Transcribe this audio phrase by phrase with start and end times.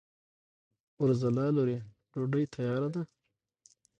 [0.99, 1.77] اورځلا لورې!
[2.11, 3.01] ډوډۍ تیاره ده؟